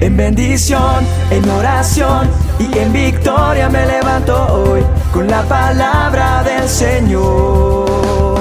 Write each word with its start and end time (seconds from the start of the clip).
En 0.00 0.16
bendición, 0.16 1.04
en 1.32 1.50
oración 1.50 2.28
y 2.60 2.78
en 2.78 2.92
victoria 2.92 3.68
me 3.68 3.84
levanto 3.84 4.32
hoy 4.54 4.80
con 5.12 5.26
la 5.26 5.42
palabra 5.42 6.44
del 6.44 6.68
Señor. 6.68 8.38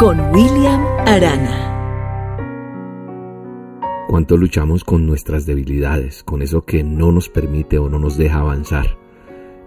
Con 0.00 0.20
William 0.32 0.82
Arana. 1.06 1.60
Cuánto 4.08 4.38
luchamos 4.38 4.82
con 4.82 5.06
nuestras 5.06 5.44
debilidades, 5.44 6.24
con 6.24 6.40
eso 6.40 6.62
que 6.62 6.82
no 6.82 7.12
nos 7.12 7.28
permite 7.28 7.78
o 7.78 7.90
no 7.90 7.98
nos 7.98 8.16
deja 8.16 8.38
avanzar. 8.38 8.96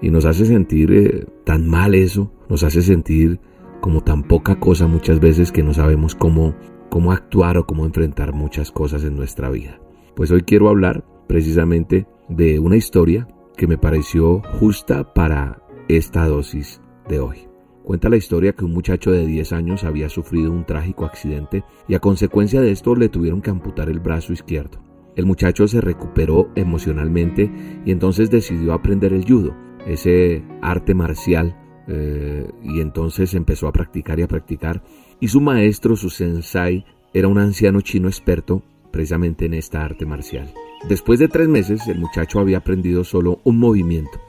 Y 0.01 0.09
nos 0.09 0.25
hace 0.25 0.47
sentir 0.47 0.91
eh, 0.91 1.27
tan 1.43 1.67
mal 1.67 1.93
eso, 1.93 2.31
nos 2.49 2.63
hace 2.63 2.81
sentir 2.81 3.39
como 3.81 4.01
tan 4.01 4.23
poca 4.23 4.59
cosa 4.59 4.87
muchas 4.87 5.19
veces 5.19 5.51
que 5.51 5.61
no 5.61 5.75
sabemos 5.75 6.15
cómo 6.15 6.55
cómo 6.89 7.11
actuar 7.11 7.57
o 7.57 7.65
cómo 7.65 7.85
enfrentar 7.85 8.33
muchas 8.33 8.71
cosas 8.71 9.03
en 9.03 9.15
nuestra 9.15 9.49
vida. 9.49 9.79
Pues 10.15 10.31
hoy 10.31 10.41
quiero 10.41 10.69
hablar 10.69 11.05
precisamente 11.27 12.07
de 12.29 12.59
una 12.59 12.77
historia 12.77 13.27
que 13.55 13.67
me 13.67 13.77
pareció 13.77 14.41
justa 14.59 15.13
para 15.13 15.61
esta 15.87 16.27
dosis 16.27 16.81
de 17.07 17.19
hoy. 17.19 17.47
Cuenta 17.83 18.09
la 18.09 18.17
historia 18.17 18.51
que 18.51 18.65
un 18.65 18.73
muchacho 18.73 19.11
de 19.11 19.25
10 19.25 19.53
años 19.53 19.83
había 19.85 20.09
sufrido 20.09 20.51
un 20.51 20.65
trágico 20.65 21.05
accidente 21.05 21.63
y 21.87 21.95
a 21.95 21.99
consecuencia 21.99 22.59
de 22.59 22.71
esto 22.71 22.95
le 22.95 23.09
tuvieron 23.09 23.41
que 23.41 23.49
amputar 23.49 23.89
el 23.89 24.01
brazo 24.01 24.33
izquierdo. 24.33 24.79
El 25.15 25.25
muchacho 25.25 25.67
se 25.67 25.81
recuperó 25.81 26.49
emocionalmente 26.55 27.49
y 27.85 27.91
entonces 27.91 28.29
decidió 28.29 28.73
aprender 28.73 29.13
el 29.13 29.25
judo, 29.25 29.55
ese 29.85 30.43
arte 30.61 30.93
marcial, 30.93 31.55
eh, 31.87 32.49
y 32.63 32.81
entonces 32.81 33.33
empezó 33.33 33.67
a 33.67 33.71
practicar 33.71 34.19
y 34.19 34.23
a 34.23 34.27
practicar 34.27 34.81
y 35.19 35.29
su 35.29 35.41
maestro, 35.41 35.95
su 35.95 36.09
sensei, 36.09 36.85
era 37.13 37.27
un 37.27 37.39
anciano 37.39 37.81
chino 37.81 38.07
experto 38.07 38.61
precisamente 38.91 39.45
en 39.45 39.53
esta 39.53 39.83
arte 39.83 40.05
marcial. 40.05 40.53
Después 40.87 41.19
de 41.19 41.27
tres 41.27 41.47
meses, 41.47 41.87
el 41.87 41.99
muchacho 41.99 42.39
había 42.39 42.59
aprendido 42.59 43.03
solo 43.03 43.39
un 43.43 43.57
movimiento. 43.57 44.19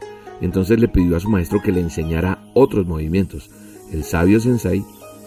Entonces 0.40 0.80
le 0.80 0.88
pidió 0.88 1.16
a 1.16 1.20
su 1.20 1.28
maestro 1.28 1.60
que 1.60 1.72
le 1.72 1.80
enseñara 1.80 2.38
otros 2.54 2.86
movimientos. 2.86 3.50
El 3.92 4.04
sabio 4.04 4.40
sensei 4.40 4.84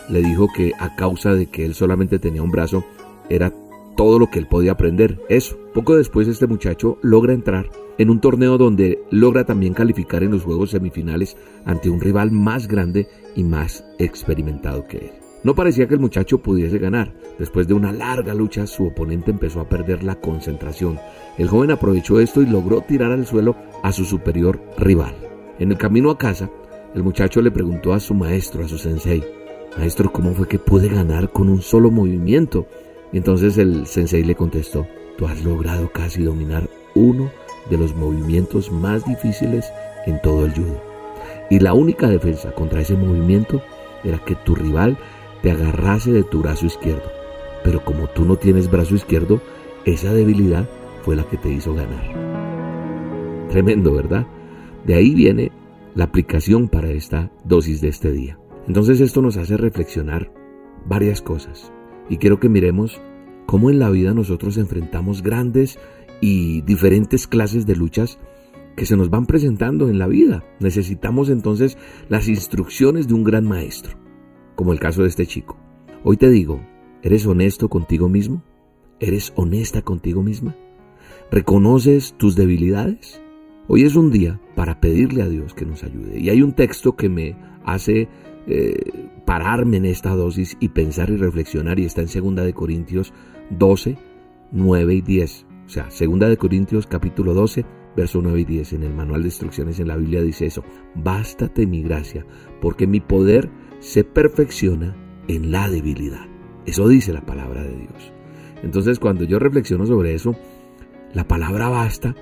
le 0.09 0.21
dijo 0.21 0.47
que 0.55 0.71
a 0.79 0.95
causa 0.95 1.33
de 1.33 1.47
que 1.47 1.65
él 1.65 1.75
solamente 1.75 2.17
tenía 2.17 2.41
un 2.41 2.51
brazo, 2.51 2.83
era 3.29 3.53
todo 3.95 4.19
lo 4.19 4.27
que 4.29 4.39
él 4.39 4.47
podía 4.47 4.73
aprender. 4.73 5.19
Eso. 5.29 5.57
Poco 5.73 5.95
después 5.95 6.27
este 6.27 6.47
muchacho 6.47 6.97
logra 7.01 7.33
entrar 7.33 7.69
en 7.97 8.09
un 8.09 8.19
torneo 8.19 8.57
donde 8.57 9.01
logra 9.09 9.45
también 9.45 9.73
calificar 9.73 10.23
en 10.23 10.31
los 10.31 10.43
juegos 10.43 10.71
semifinales 10.71 11.37
ante 11.65 11.89
un 11.89 12.01
rival 12.01 12.31
más 12.31 12.67
grande 12.67 13.07
y 13.35 13.43
más 13.43 13.85
experimentado 13.99 14.87
que 14.87 14.97
él. 14.97 15.11
No 15.43 15.55
parecía 15.55 15.87
que 15.87 15.95
el 15.95 15.99
muchacho 15.99 16.39
pudiese 16.39 16.77
ganar. 16.77 17.13
Después 17.39 17.67
de 17.67 17.73
una 17.73 17.91
larga 17.91 18.33
lucha, 18.33 18.67
su 18.67 18.85
oponente 18.85 19.31
empezó 19.31 19.59
a 19.59 19.69
perder 19.69 20.03
la 20.03 20.15
concentración. 20.15 20.99
El 21.37 21.47
joven 21.47 21.71
aprovechó 21.71 22.19
esto 22.19 22.41
y 22.41 22.45
logró 22.45 22.81
tirar 22.81 23.11
al 23.11 23.25
suelo 23.25 23.55
a 23.81 23.91
su 23.91 24.05
superior 24.05 24.61
rival. 24.77 25.15
En 25.57 25.71
el 25.71 25.77
camino 25.77 26.11
a 26.11 26.17
casa, 26.17 26.49
el 26.93 27.03
muchacho 27.03 27.41
le 27.41 27.49
preguntó 27.49 27.93
a 27.93 27.99
su 27.99 28.13
maestro, 28.13 28.63
a 28.63 28.67
su 28.67 28.77
sensei, 28.77 29.23
Maestro, 29.77 30.11
¿cómo 30.11 30.33
fue 30.33 30.47
que 30.47 30.59
pude 30.59 30.89
ganar 30.89 31.31
con 31.31 31.47
un 31.47 31.61
solo 31.61 31.91
movimiento? 31.91 32.67
Entonces 33.13 33.57
el 33.57 33.85
sensei 33.87 34.23
le 34.23 34.35
contestó, 34.35 34.87
Tú 35.17 35.27
has 35.27 35.43
logrado 35.43 35.91
casi 35.91 36.23
dominar 36.23 36.67
uno 36.95 37.29
de 37.69 37.77
los 37.77 37.95
movimientos 37.95 38.71
más 38.71 39.05
difíciles 39.05 39.71
en 40.07 40.19
todo 40.21 40.45
el 40.45 40.53
judo. 40.53 40.81
Y 41.49 41.59
la 41.59 41.73
única 41.73 42.07
defensa 42.07 42.51
contra 42.53 42.81
ese 42.81 42.95
movimiento 42.95 43.61
era 44.03 44.17
que 44.25 44.35
tu 44.35 44.55
rival 44.55 44.97
te 45.43 45.51
agarrase 45.51 46.11
de 46.11 46.23
tu 46.23 46.41
brazo 46.41 46.65
izquierdo. 46.65 47.03
Pero 47.63 47.85
como 47.85 48.07
tú 48.07 48.25
no 48.25 48.37
tienes 48.37 48.71
brazo 48.71 48.95
izquierdo, 48.95 49.41
esa 49.85 50.11
debilidad 50.11 50.67
fue 51.03 51.15
la 51.15 51.23
que 51.25 51.37
te 51.37 51.49
hizo 51.49 51.75
ganar. 51.75 53.47
Tremendo, 53.49 53.93
¿verdad? 53.93 54.25
De 54.85 54.95
ahí 54.95 55.13
viene 55.13 55.51
la 55.93 56.05
aplicación 56.05 56.67
para 56.67 56.89
esta 56.89 57.29
dosis 57.43 57.81
de 57.81 57.89
este 57.89 58.11
día. 58.11 58.39
Entonces 58.67 59.01
esto 59.01 59.21
nos 59.21 59.37
hace 59.37 59.57
reflexionar 59.57 60.31
varias 60.87 61.21
cosas. 61.21 61.71
Y 62.09 62.17
quiero 62.17 62.39
que 62.39 62.49
miremos 62.49 62.99
cómo 63.45 63.69
en 63.69 63.79
la 63.79 63.89
vida 63.89 64.13
nosotros 64.13 64.57
enfrentamos 64.57 65.21
grandes 65.21 65.79
y 66.19 66.61
diferentes 66.61 67.27
clases 67.27 67.65
de 67.65 67.75
luchas 67.75 68.19
que 68.75 68.85
se 68.85 68.95
nos 68.95 69.09
van 69.09 69.25
presentando 69.25 69.89
en 69.89 69.99
la 69.99 70.07
vida. 70.07 70.43
Necesitamos 70.59 71.29
entonces 71.29 71.77
las 72.09 72.27
instrucciones 72.27 73.07
de 73.07 73.13
un 73.13 73.23
gran 73.23 73.45
maestro 73.45 74.01
como 74.61 74.73
el 74.73 74.79
caso 74.79 75.01
de 75.01 75.07
este 75.07 75.25
chico. 75.25 75.57
Hoy 76.03 76.17
te 76.17 76.29
digo, 76.29 76.61
¿eres 77.01 77.25
honesto 77.25 77.67
contigo 77.67 78.09
mismo? 78.09 78.43
¿Eres 78.99 79.33
honesta 79.35 79.81
contigo 79.81 80.21
misma? 80.21 80.55
¿Reconoces 81.31 82.13
tus 82.13 82.35
debilidades? 82.35 83.19
Hoy 83.67 83.81
es 83.83 83.95
un 83.95 84.11
día 84.11 84.39
para 84.55 84.79
pedirle 84.79 85.23
a 85.23 85.29
Dios 85.29 85.55
que 85.55 85.65
nos 85.65 85.83
ayude. 85.83 86.19
Y 86.19 86.29
hay 86.29 86.43
un 86.43 86.53
texto 86.53 86.95
que 86.95 87.09
me 87.09 87.35
hace 87.65 88.07
eh, 88.45 89.09
pararme 89.25 89.77
en 89.77 89.85
esta 89.85 90.15
dosis 90.15 90.57
y 90.59 90.69
pensar 90.69 91.09
y 91.09 91.17
reflexionar 91.17 91.79
y 91.79 91.85
está 91.85 92.01
en 92.01 92.07
2 92.07 92.45
de 92.45 92.53
Corintios 92.53 93.13
12, 93.51 93.97
9 94.51 94.93
y 94.95 95.01
10. 95.01 95.45
O 95.65 95.69
sea, 95.69 95.89
2 95.89 96.19
de 96.19 96.37
Corintios 96.37 96.87
capítulo 96.87 97.33
12, 97.33 97.65
verso 97.95 98.21
9 98.21 98.41
y 98.41 98.45
10. 98.45 98.73
En 98.73 98.83
el 98.83 98.93
manual 98.93 99.21
de 99.21 99.29
instrucciones 99.29 99.79
en 99.79 99.87
la 99.87 99.97
Biblia 99.97 100.21
dice 100.21 100.45
eso. 100.45 100.63
Bástate 100.95 101.65
mi 101.65 101.81
gracia, 101.81 102.25
porque 102.61 102.87
mi 102.87 102.99
poder 102.99 103.49
se 103.79 104.03
perfecciona 104.03 104.95
en 105.27 105.51
la 105.51 105.69
debilidad. 105.69 106.25
Eso 106.65 106.87
dice 106.87 107.13
la 107.13 107.25
palabra 107.25 107.63
de 107.63 107.75
Dios. 107.75 108.13
Entonces 108.63 108.99
cuando 108.99 109.23
yo 109.23 109.39
reflexiono 109.39 109.85
sobre 109.85 110.13
eso, 110.13 110.35
la 111.13 111.27
palabra 111.27 111.69
basta 111.69 112.15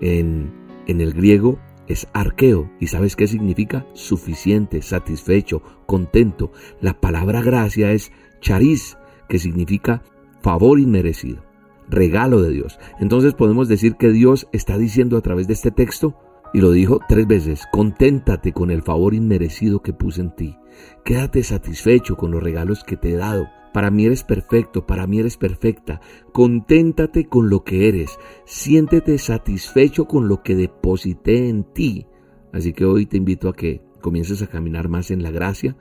en, 0.00 0.52
en 0.86 1.00
el 1.00 1.12
griego 1.12 1.58
es 1.90 2.06
arqueo. 2.12 2.70
¿Y 2.78 2.86
sabes 2.86 3.16
qué 3.16 3.26
significa? 3.26 3.86
Suficiente, 3.94 4.80
satisfecho, 4.82 5.62
contento. 5.86 6.52
La 6.80 7.00
palabra 7.00 7.42
gracia 7.42 7.92
es 7.92 8.12
charis, 8.40 8.96
que 9.28 9.38
significa 9.38 10.02
favor 10.40 10.78
inmerecido, 10.78 11.42
regalo 11.88 12.40
de 12.40 12.50
Dios. 12.50 12.78
Entonces 13.00 13.34
podemos 13.34 13.68
decir 13.68 13.96
que 13.96 14.10
Dios 14.10 14.48
está 14.52 14.78
diciendo 14.78 15.16
a 15.16 15.20
través 15.20 15.46
de 15.46 15.54
este 15.54 15.70
texto, 15.70 16.16
y 16.52 16.60
lo 16.60 16.70
dijo 16.72 17.00
tres 17.08 17.26
veces, 17.26 17.62
conténtate 17.72 18.52
con 18.52 18.70
el 18.70 18.82
favor 18.82 19.14
inmerecido 19.14 19.82
que 19.82 19.92
puse 19.92 20.20
en 20.20 20.34
ti. 20.34 20.56
Quédate 21.04 21.42
satisfecho 21.42 22.16
con 22.16 22.30
los 22.30 22.42
regalos 22.42 22.84
que 22.84 22.96
te 22.96 23.12
he 23.12 23.16
dado. 23.16 23.48
Para 23.72 23.90
mí 23.90 24.04
eres 24.04 24.24
perfecto, 24.24 24.86
para 24.86 25.06
mí 25.06 25.20
eres 25.20 25.36
perfecta. 25.36 26.00
Conténtate 26.32 27.26
con 27.26 27.50
lo 27.50 27.62
que 27.62 27.88
eres. 27.88 28.18
Siéntete 28.44 29.16
satisfecho 29.18 30.06
con 30.06 30.28
lo 30.28 30.42
que 30.42 30.56
deposité 30.56 31.48
en 31.48 31.64
ti. 31.64 32.06
Así 32.52 32.72
que 32.72 32.84
hoy 32.84 33.06
te 33.06 33.16
invito 33.16 33.48
a 33.48 33.54
que 33.54 33.82
comiences 34.00 34.42
a 34.42 34.48
caminar 34.48 34.88
más 34.88 35.10
en 35.10 35.22
la 35.22 35.30
gracia 35.30 35.76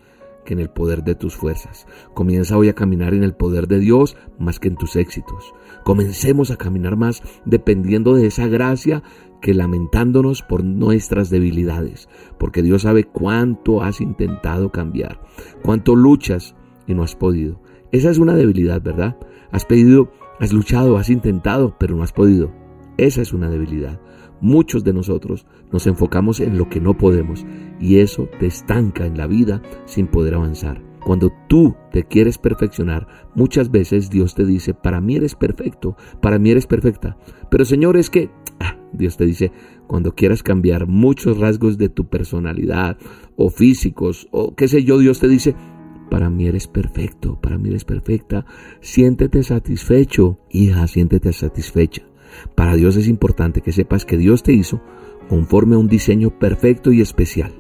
que 0.46 0.54
en 0.54 0.60
el 0.60 0.70
poder 0.70 1.04
de 1.04 1.16
tus 1.16 1.36
fuerzas. 1.36 1.88
Comienza 2.14 2.58
hoy 2.58 2.70
a 2.70 2.76
caminar 2.76 3.14
en 3.14 3.24
el 3.24 3.34
poder 3.34 3.68
de 3.68 3.80
Dios 3.80 4.16
más 4.38 4.60
que 4.60 4.68
en 4.68 4.76
tus 4.76 4.96
éxitos. 4.96 5.54
Comencemos 5.84 6.52
a 6.52 6.58
caminar 6.58 6.96
más 6.96 7.22
dependiendo 7.46 8.16
de 8.16 8.28
esa 8.28 8.48
gracia 8.48 9.04
que 9.42 9.54
lamentándonos 9.54 10.44
por 10.44 10.64
nuestras 10.64 11.30
debilidades, 11.30 12.10
porque 12.38 12.62
Dios 12.62 12.84
sabe 12.84 13.06
cuánto 13.06 13.84
has 13.84 14.02
intentado 14.02 14.72
cambiar, 14.72 15.22
cuánto 15.64 15.96
luchas 15.96 16.56
y 16.88 16.94
no 16.94 17.04
has 17.04 17.16
podido. 17.16 17.62
Esa 17.92 18.10
es 18.10 18.18
una 18.20 18.36
debilidad, 18.36 18.82
¿verdad? 18.82 19.18
Has 19.52 19.66
pedido, 19.66 20.12
has 20.40 20.54
luchado, 20.54 20.98
has 20.98 21.10
intentado, 21.10 21.76
pero 21.80 21.96
no 21.96 22.04
has 22.04 22.14
podido. 22.14 22.52
Esa 22.98 23.22
es 23.22 23.34
una 23.34 23.50
debilidad. 23.50 24.00
Muchos 24.42 24.84
de 24.84 24.94
nosotros 24.94 25.46
nos 25.72 25.88
enfocamos 25.88 26.40
en 26.40 26.58
lo 26.58 26.70
que 26.70 26.80
no 26.80 26.98
podemos 26.98 27.46
y 27.80 28.00
eso 28.00 28.30
te 28.40 28.46
estanca 28.46 29.06
en 29.06 29.18
la 29.18 29.28
vida 29.28 29.62
sin 29.86 30.08
poder 30.08 30.36
avanzar. 30.36 30.82
Cuando 31.04 31.32
tú 31.48 31.76
te 31.92 32.04
quieres 32.04 32.38
perfeccionar, 32.38 33.08
muchas 33.36 33.72
veces 33.72 34.10
Dios 34.10 34.36
te 34.36 34.46
dice, 34.46 34.74
para 34.74 35.02
mí 35.02 35.16
eres 35.16 35.36
perfecto, 35.36 35.96
para 36.22 36.40
mí 36.40 36.52
eres 36.52 36.68
perfecta. 36.68 37.18
Pero 37.50 37.66
Señor, 37.66 37.98
es 37.98 38.10
que 38.10 38.30
ah, 38.60 38.78
Dios 38.94 39.18
te 39.18 39.26
dice, 39.26 39.52
cuando 39.88 40.16
quieras 40.16 40.44
cambiar 40.44 40.88
muchos 40.88 41.38
rasgos 41.38 41.78
de 41.78 41.90
tu 41.90 42.08
personalidad 42.08 42.98
o 43.36 43.50
físicos 43.50 44.28
o 44.32 44.56
qué 44.56 44.68
sé 44.68 44.84
yo, 44.84 44.98
Dios 44.98 45.20
te 45.20 45.28
dice, 45.28 45.56
para 46.10 46.30
mí 46.30 46.48
eres 46.48 46.68
perfecto, 46.68 47.40
para 47.40 47.58
mí 47.58 47.70
eres 47.70 47.86
perfecta. 47.86 48.46
Siéntete 48.82 49.44
satisfecho, 49.44 50.40
hija, 50.50 50.88
siéntete 50.88 51.32
satisfecha. 51.34 52.04
Para 52.56 52.76
Dios 52.76 52.96
es 52.96 53.08
importante 53.08 53.62
que 53.62 53.72
sepas 53.72 54.06
que 54.06 54.18
Dios 54.18 54.44
te 54.44 54.54
hizo 54.54 54.82
conforme 55.28 55.76
a 55.76 55.80
un 55.80 55.88
diseño 55.88 56.38
perfecto 56.40 56.92
y 56.92 57.02
especial. 57.02 57.54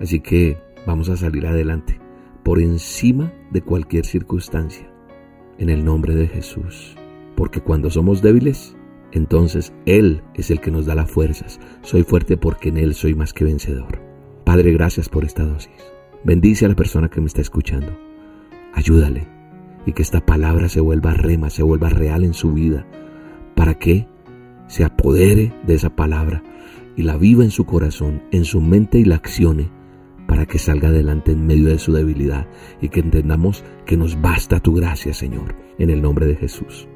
Así 0.00 0.20
que 0.20 0.58
vamos 0.86 1.08
a 1.08 1.16
salir 1.16 1.46
adelante, 1.46 2.00
por 2.42 2.60
encima 2.60 3.32
de 3.50 3.62
cualquier 3.62 4.06
circunstancia, 4.06 4.90
en 5.58 5.68
el 5.68 5.84
nombre 5.84 6.14
de 6.14 6.28
Jesús. 6.28 6.96
Porque 7.36 7.60
cuando 7.60 7.90
somos 7.90 8.22
débiles, 8.22 8.76
entonces 9.12 9.72
Él 9.86 10.22
es 10.34 10.50
el 10.50 10.60
que 10.60 10.70
nos 10.70 10.86
da 10.86 10.94
las 10.94 11.10
fuerzas. 11.10 11.60
Soy 11.82 12.02
fuerte 12.02 12.36
porque 12.36 12.70
en 12.70 12.78
Él 12.78 12.94
soy 12.94 13.14
más 13.14 13.32
que 13.32 13.44
vencedor. 13.44 14.00
Padre, 14.44 14.72
gracias 14.72 15.08
por 15.08 15.24
esta 15.24 15.44
dosis. 15.44 15.72
Bendice 16.24 16.64
a 16.64 16.68
la 16.68 16.76
persona 16.76 17.08
que 17.08 17.20
me 17.20 17.26
está 17.26 17.40
escuchando. 17.40 17.96
Ayúdale. 18.74 19.28
y 19.84 19.92
que 19.94 20.02
esta 20.02 20.24
palabra 20.24 20.68
se 20.68 20.80
vuelva 20.80 21.12
rema, 21.12 21.50
se 21.50 21.64
vuelva 21.64 21.88
real 21.88 22.22
en 22.22 22.34
su 22.34 22.52
vida, 22.52 22.86
para 23.56 23.74
que 23.74 24.06
se 24.68 24.84
apodere 24.84 25.52
de 25.66 25.74
esa 25.74 25.90
palabra 25.90 26.44
y 26.96 27.02
la 27.02 27.16
viva 27.16 27.42
en 27.42 27.50
su 27.50 27.64
corazón, 27.64 28.22
en 28.30 28.44
su 28.44 28.60
mente 28.60 28.98
y 28.98 29.04
la 29.04 29.16
accione 29.16 29.70
para 30.32 30.46
que 30.46 30.58
salga 30.58 30.88
adelante 30.88 31.32
en 31.32 31.46
medio 31.46 31.68
de 31.68 31.78
su 31.78 31.92
debilidad 31.92 32.46
y 32.80 32.88
que 32.88 33.00
entendamos 33.00 33.64
que 33.84 33.96
nos 33.96 34.20
basta 34.20 34.60
tu 34.60 34.74
gracia, 34.74 35.12
Señor, 35.12 35.54
en 35.78 35.90
el 35.90 36.00
nombre 36.00 36.26
de 36.26 36.36
Jesús. 36.36 36.88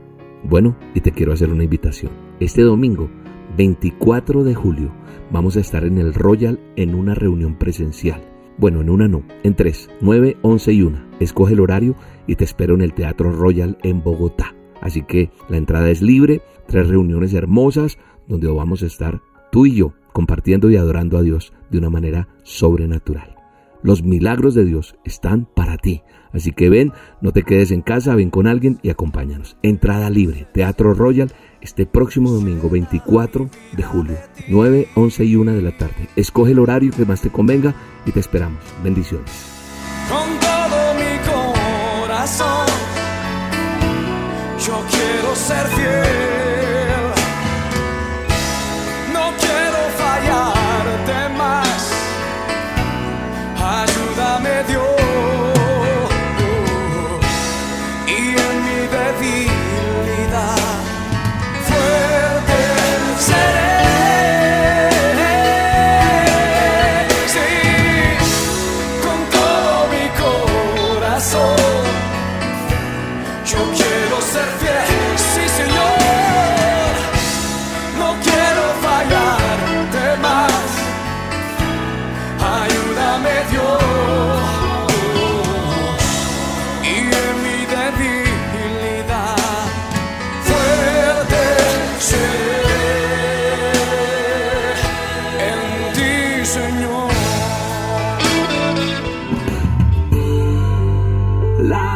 Bueno, 0.48 0.76
y 0.94 1.00
te 1.00 1.10
quiero 1.10 1.32
hacer 1.32 1.50
una 1.50 1.64
invitación. 1.64 2.12
Este 2.38 2.62
domingo, 2.62 3.10
24 3.56 4.44
de 4.44 4.54
julio, 4.54 4.92
vamos 5.32 5.56
a 5.56 5.60
estar 5.60 5.84
en 5.84 5.98
el 5.98 6.14
Royal 6.14 6.60
en 6.76 6.94
una 6.94 7.16
reunión 7.16 7.56
presencial. 7.56 8.22
Bueno, 8.56 8.80
en 8.80 8.90
una 8.90 9.08
no, 9.08 9.24
en 9.42 9.56
tres, 9.56 9.90
9, 10.00 10.36
11 10.42 10.72
y 10.72 10.82
1. 10.82 10.98
Escoge 11.18 11.54
el 11.54 11.60
horario 11.60 11.96
y 12.28 12.36
te 12.36 12.44
espero 12.44 12.76
en 12.76 12.82
el 12.82 12.94
Teatro 12.94 13.32
Royal 13.32 13.76
en 13.82 14.04
Bogotá. 14.04 14.54
Así 14.80 15.02
que 15.02 15.30
la 15.48 15.56
entrada 15.56 15.90
es 15.90 16.00
libre, 16.00 16.42
tres 16.68 16.86
reuniones 16.86 17.34
hermosas 17.34 17.98
donde 18.28 18.46
vamos 18.46 18.84
a 18.84 18.86
estar 18.86 19.20
tú 19.50 19.66
y 19.66 19.74
yo 19.74 19.94
compartiendo 20.12 20.70
y 20.70 20.76
adorando 20.76 21.18
a 21.18 21.22
Dios 21.22 21.52
de 21.70 21.78
una 21.78 21.90
manera 21.90 22.28
sobrenatural. 22.44 23.35
Los 23.82 24.02
milagros 24.02 24.54
de 24.54 24.64
Dios 24.64 24.96
están 25.04 25.46
para 25.54 25.76
ti. 25.76 26.02
Así 26.32 26.52
que 26.52 26.68
ven, 26.68 26.92
no 27.20 27.32
te 27.32 27.42
quedes 27.42 27.70
en 27.70 27.80
casa, 27.80 28.14
ven 28.14 28.30
con 28.30 28.46
alguien 28.46 28.78
y 28.82 28.90
acompáñanos. 28.90 29.56
Entrada 29.62 30.10
libre, 30.10 30.46
Teatro 30.52 30.92
Royal, 30.94 31.32
este 31.60 31.86
próximo 31.86 32.30
domingo 32.30 32.68
24 32.68 33.48
de 33.76 33.82
julio, 33.82 34.16
9, 34.48 34.88
11 34.94 35.24
y 35.24 35.36
1 35.36 35.52
de 35.52 35.62
la 35.62 35.76
tarde. 35.76 36.08
Escoge 36.16 36.52
el 36.52 36.58
horario 36.58 36.92
que 36.92 37.04
más 37.04 37.22
te 37.22 37.30
convenga 37.30 37.74
y 38.04 38.12
te 38.12 38.20
esperamos. 38.20 38.60
Bendiciones. 38.84 39.56